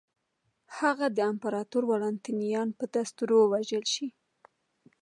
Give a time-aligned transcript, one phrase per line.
[0.77, 4.07] هغه د امپراتور والنټینیان په دستور ووژل شي.